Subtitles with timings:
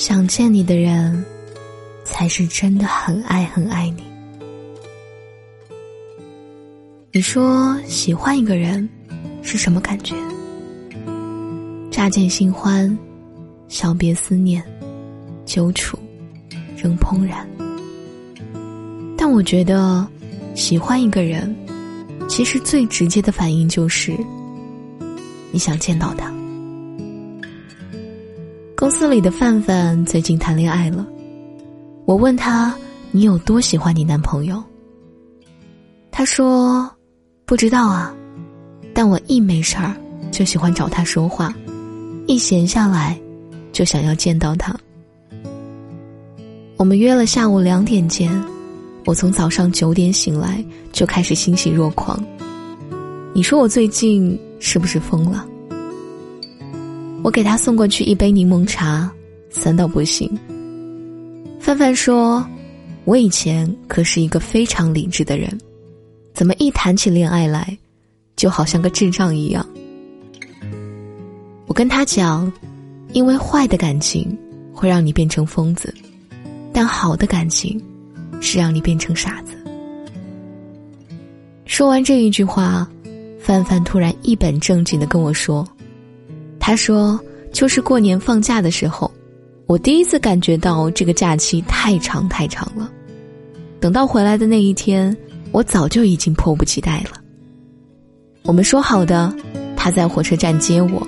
[0.00, 1.22] 想见你的人，
[2.04, 4.02] 才是真的很爱很爱你。
[7.12, 8.88] 你说喜欢一个人
[9.42, 10.16] 是什么感觉？
[11.90, 12.98] 乍见新欢，
[13.68, 14.64] 小别思念，
[15.44, 15.98] 久处
[16.74, 17.46] 仍怦然。
[19.18, 20.08] 但我觉得，
[20.54, 21.54] 喜欢一个人，
[22.26, 24.16] 其实最直接的反应就是
[25.52, 26.39] 你想见到他。
[28.80, 31.06] 公司里的范范最近谈恋爱了，
[32.06, 32.74] 我问他
[33.10, 34.62] 你有多喜欢你男朋友？
[36.10, 36.90] 他说。
[37.44, 38.14] 不知道啊，
[38.94, 39.94] 但我一没事儿
[40.30, 41.52] 就喜欢找他说话，
[42.26, 43.20] 一闲下来
[43.70, 44.74] 就想要见到他。
[46.76, 48.32] 我们约了下午两点见，
[49.04, 52.18] 我从早上九点醒来就开始欣喜若狂。
[53.34, 55.44] 你说我最近是不是疯了？
[57.22, 59.10] 我给他送过去一杯柠檬茶，
[59.50, 60.30] 酸到不行。
[61.58, 62.44] 范范说，
[63.04, 65.58] 我以前可是一个非常理智的人。
[66.32, 67.76] 怎么一谈起恋爱来，
[68.36, 69.66] 就好像个智障一样？
[71.66, 72.50] 我跟他讲，
[73.12, 74.36] 因为坏的感情
[74.72, 75.92] 会让你变成疯子，
[76.72, 77.78] 但好的感情
[78.40, 79.52] 是让你变成傻子。
[81.66, 82.88] 说完这一句话，
[83.38, 85.66] 范范突然一本正经的跟我说
[86.60, 87.18] ：“他说，
[87.52, 89.10] 就是过年放假的时候，
[89.66, 92.88] 我第一次感觉到这个假期太长太长了。
[93.80, 95.16] 等到回来的那一天。”
[95.52, 97.20] 我早就已经迫不及待了。
[98.44, 99.34] 我们说好的，
[99.76, 101.04] 他在火车站接我，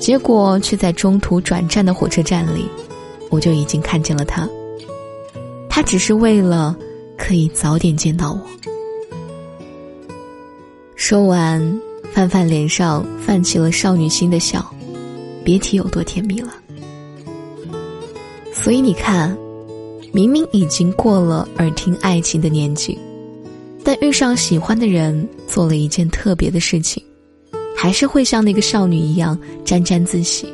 [0.00, 2.64] 结果却在中途转站的火车站里，
[3.28, 4.48] 我就已经看见了他。
[5.68, 6.74] 他只是为了
[7.18, 8.40] 可以早点见到我。
[10.96, 11.80] 说完，
[12.12, 14.64] 范范脸上泛起了少女心的笑，
[15.44, 16.52] 别提有多甜蜜了。
[18.52, 19.36] 所以你看，
[20.12, 22.98] 明明已经过了耳听爱情的年纪。
[23.84, 27.02] 但遇上喜欢的人，做了一件特别的事情，
[27.74, 30.52] 还是会像那个少女一样沾沾自喜。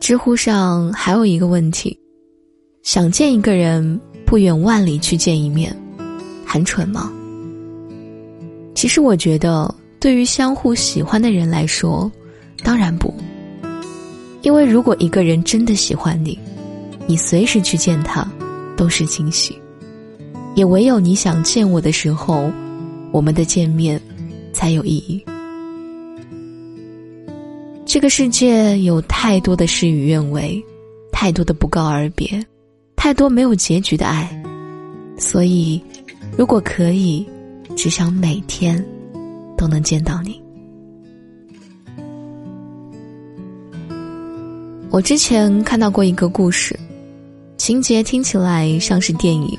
[0.00, 1.98] 知乎上还有一个问题：
[2.82, 5.76] 想见一个人，不远万里去见一面，
[6.46, 7.12] 很蠢吗？
[8.76, 12.12] 其实我觉得，对于相互喜欢的人来说，
[12.62, 13.12] 当然不。
[14.42, 16.38] 因为如果一个人真的喜欢你，
[17.06, 18.30] 你随时去见他，
[18.76, 19.58] 都是惊喜。
[20.54, 22.52] 也唯有你想见我的时候，
[23.12, 23.98] 我们的见面
[24.52, 25.24] 才有意义。
[27.86, 30.62] 这个世界有太多的事与愿违，
[31.10, 32.28] 太多的不告而别，
[32.94, 34.28] 太多没有结局的爱，
[35.16, 35.82] 所以，
[36.36, 37.26] 如果可以，
[37.76, 38.84] 只想每天
[39.56, 40.42] 都能见到你。
[44.90, 46.76] 我之前看到过一个故事，
[47.58, 49.56] 情节听起来像是电影。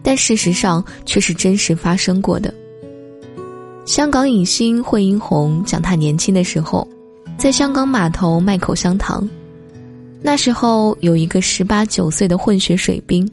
[0.00, 2.54] 但事实上却是真实发生过的。
[3.84, 6.86] 香港影星惠英红讲她年轻的时候，
[7.36, 9.28] 在香港码头卖口香糖，
[10.22, 13.30] 那时候有一个十八九岁的混血水兵，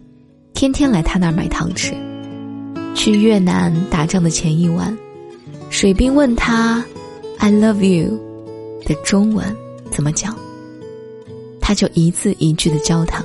[0.53, 1.93] 天天来他那儿买糖吃。
[2.95, 4.97] 去越南打仗的前一晚，
[5.69, 6.83] 水兵问他
[7.38, 8.17] “I love you”
[8.85, 9.45] 的中文
[9.91, 10.35] 怎么讲，
[11.61, 13.23] 他就一字一句的教他。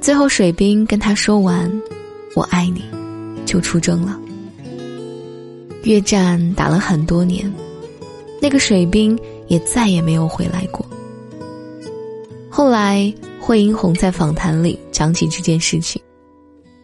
[0.00, 1.70] 最后水兵跟他说完。
[2.34, 2.84] 我爱你，
[3.44, 4.16] 就出征了。
[5.82, 7.52] 越战打了很多年，
[8.40, 10.86] 那个水兵也再也没有回来过。
[12.48, 16.00] 后来，惠英红在访谈里讲起这件事情，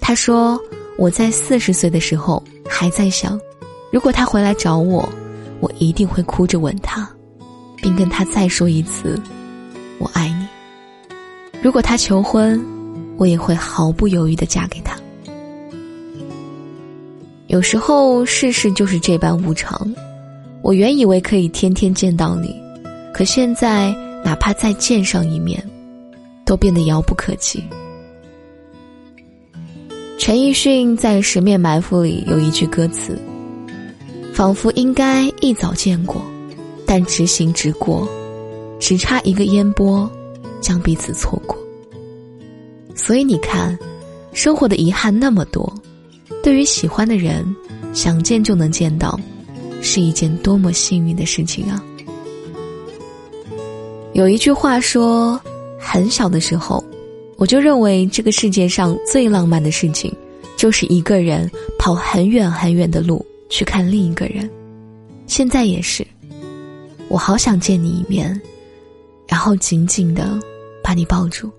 [0.00, 0.58] 他说
[0.96, 3.38] ：“我在四十岁的时候还在想，
[3.90, 5.08] 如果他回来找我，
[5.60, 7.08] 我一定会哭着吻他，
[7.76, 9.20] 并跟他再说一次
[9.98, 10.46] ‘我爱你’。
[11.60, 12.62] 如果他求婚，
[13.16, 14.96] 我也会毫不犹豫的嫁给他。”
[17.48, 19.92] 有时候世事就是这般无常，
[20.62, 22.54] 我原以为可以天天见到你，
[23.12, 23.94] 可现在
[24.24, 25.62] 哪怕再见上一面，
[26.44, 27.62] 都变得遥不可及。
[30.16, 33.18] 陈奕迅在《十面埋伏》里有一句歌词
[34.32, 36.24] ：“仿佛应该一早见过，
[36.86, 38.08] 但直行直过，
[38.78, 40.08] 只差一个烟波，
[40.60, 41.58] 将彼此错过。”
[42.94, 43.76] 所以你看，
[44.32, 45.72] 生活的遗憾那么多。
[46.42, 47.44] 对于喜欢的人，
[47.92, 49.18] 想见就能见到，
[49.82, 51.84] 是一件多么幸运的事情啊！
[54.12, 55.38] 有一句话说，
[55.78, 56.82] 很小的时候，
[57.36, 60.14] 我就认为这个世界上最浪漫的事情，
[60.56, 64.48] 就是一个人跑很远很远的路去看另一个人。
[65.26, 66.06] 现在也是，
[67.08, 68.40] 我好想见你一面，
[69.26, 70.38] 然后紧紧的
[70.82, 71.50] 把你抱住。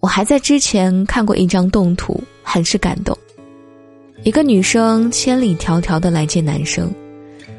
[0.00, 3.16] 我还在之前看过一张动图，很是感动。
[4.22, 6.92] 一个女生千里迢迢的来见男生，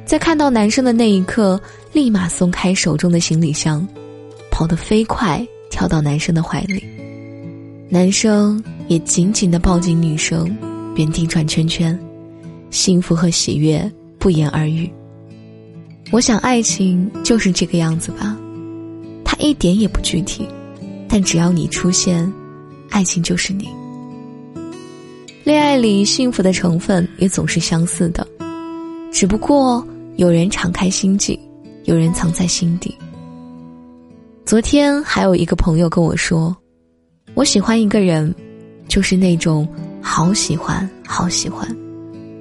[0.05, 1.59] 在看到男生的那一刻，
[1.93, 3.87] 立马松开手中的行李箱，
[4.51, 5.45] 跑得飞快
[5.77, 6.83] 跳到男生的怀里。
[7.87, 10.57] 男生也紧紧的抱紧女生，
[10.95, 11.97] 原地转圈圈，
[12.71, 14.91] 幸福和喜悦不言而喻。
[16.11, 18.35] 我想，爱情就是这个样子吧，
[19.23, 20.47] 它一点也不具体，
[21.07, 22.33] 但只要你出现，
[22.89, 23.69] 爱情就是你。
[25.43, 28.27] 恋爱里幸福的成分也总是相似的，
[29.11, 29.85] 只不过
[30.15, 31.37] 有人敞开心扉，
[31.83, 32.95] 有人藏在心底。
[34.47, 36.55] 昨天还有一个朋友跟我说，
[37.33, 38.33] 我喜欢一个人，
[38.87, 39.67] 就是那种
[40.01, 41.67] 好喜欢好喜欢，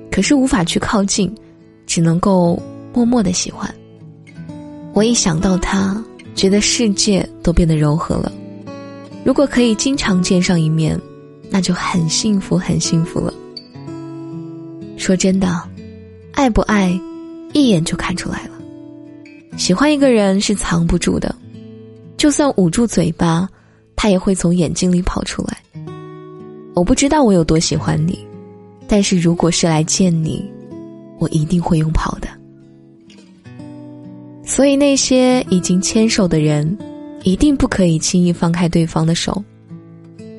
[0.08, 1.34] 可是无法去靠近，
[1.84, 2.62] 只能够。
[2.94, 3.68] 默默的喜欢，
[4.94, 6.02] 我一想到他，
[6.34, 8.32] 觉得世界都变得柔和了。
[9.22, 10.98] 如果可以经常见上一面，
[11.50, 13.34] 那就很幸福，很幸福了。
[14.96, 15.60] 说真的，
[16.32, 16.98] 爱不爱，
[17.52, 18.52] 一眼就看出来了。
[19.58, 21.34] 喜欢一个人是藏不住的，
[22.16, 23.48] 就算捂住嘴巴，
[23.94, 25.58] 他也会从眼睛里跑出来。
[26.74, 28.18] 我不知道我有多喜欢你，
[28.86, 30.44] 但是如果是来见你，
[31.18, 32.28] 我一定会用跑的。
[34.44, 36.76] 所以，那些已经牵手的人，
[37.24, 39.42] 一定不可以轻易放开对方的手。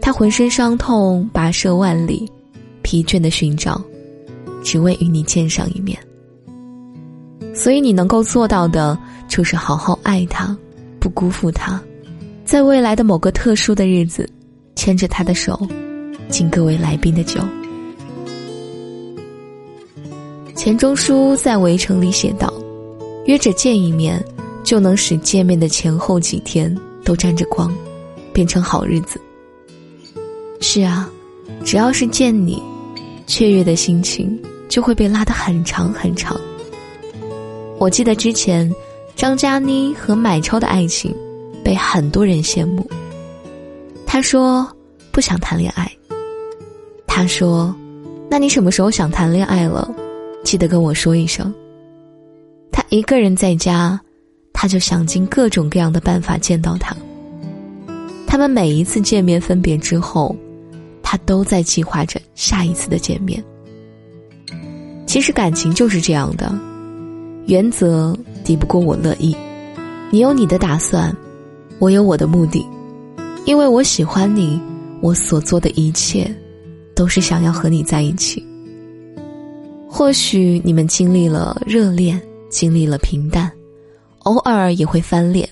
[0.01, 2.31] 他浑身伤痛，跋涉万里，
[2.81, 3.81] 疲倦的寻找，
[4.63, 5.97] 只为与你见上一面。
[7.53, 8.97] 所以，你能够做到的，
[9.27, 10.55] 就是好好爱他，
[11.07, 11.81] 不辜负他，
[12.43, 14.29] 在未来的某个特殊的日子，
[14.75, 15.57] 牵着他的手，
[16.27, 17.39] 敬各位来宾的酒。
[20.53, 22.53] 钱钟书在《围城》里写道。
[23.25, 24.21] 约着见一面，
[24.65, 26.73] 就能使见面的前后几天
[27.05, 27.73] 都沾着光，
[28.33, 29.19] 变成好日子。
[30.59, 31.09] 是啊，
[31.63, 32.61] 只要是见你，
[33.27, 34.37] 雀跃的心情
[34.67, 36.37] 就会被拉得很长很长。
[37.79, 38.69] 我记得之前
[39.17, 41.11] 张嘉倪和买超的爱情，
[41.63, 42.87] 被很多人羡慕。
[44.05, 44.71] 他说
[45.11, 45.91] 不想谈恋爱。
[47.07, 47.75] 他说，
[48.29, 49.91] 那你什么时候想谈恋爱了？
[50.43, 51.51] 记得跟我说一声。
[52.71, 53.99] 他一个人在家，
[54.53, 56.95] 他就想尽各种各样的办法见到他。
[58.27, 60.35] 他们每一次见面分别之后，
[61.01, 63.43] 他都在计划着下一次的见面。
[65.07, 66.53] 其实感情就是这样的，
[67.47, 68.15] 原则
[68.45, 69.35] 抵不过我乐意。
[70.11, 71.13] 你有你的打算，
[71.79, 72.65] 我有我的目的。
[73.45, 74.61] 因为我喜欢你，
[75.01, 76.31] 我所做的一切，
[76.95, 78.45] 都是想要和你在一起。
[79.89, 82.21] 或许你们经历了热恋。
[82.49, 83.51] 经历了平淡，
[84.19, 85.47] 偶尔也会翻脸。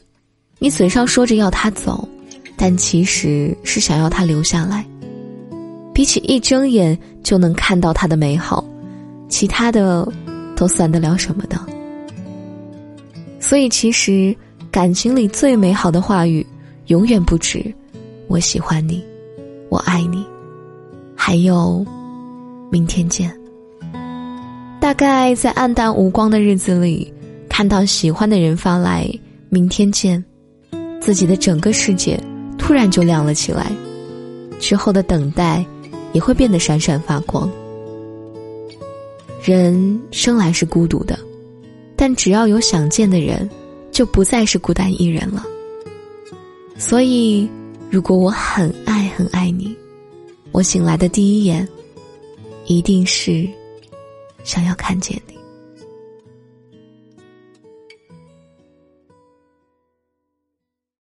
[0.60, 2.08] 你嘴上说着要他走，
[2.56, 4.86] 但其实是想要他留下来。
[5.94, 8.64] 比起一睁眼就能看到他的美好，
[9.28, 10.10] 其他的
[10.56, 11.68] 都算得了什么呢？
[13.48, 14.36] 所以，其实
[14.72, 16.44] 感情里最美好的话语，
[16.88, 17.64] 永远不止
[18.28, 19.06] “我喜欢你
[19.70, 20.26] ”“我爱你”，
[21.16, 21.86] 还有
[22.72, 23.32] “明天见”。
[24.82, 27.14] 大概在暗淡无光的日子里，
[27.48, 29.08] 看到喜欢的人发来
[29.50, 30.26] “明天见”，
[31.00, 32.20] 自己的整个世界
[32.58, 33.72] 突然就亮了起来，
[34.60, 35.64] 之后的等待
[36.14, 37.48] 也会变得闪闪发光。
[39.44, 41.16] 人生来是孤独的，
[42.08, 43.50] 但只要有想见的人，
[43.92, 45.44] 就不再是孤单一人了。
[46.78, 47.50] 所以，
[47.90, 49.76] 如果我很爱很爱你，
[50.52, 51.68] 我醒来的第一眼，
[52.68, 53.50] 一定是。
[54.44, 55.35] 想要看见你。